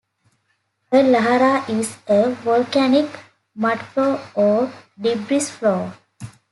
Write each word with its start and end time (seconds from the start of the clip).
A 0.91 0.97
lahar 1.03 1.69
is 1.69 1.95
a 2.07 2.31
volcanic 2.43 3.05
mudflow 3.55 4.19
or 4.33 4.73
debris 4.99 5.41
flow. 5.41 5.93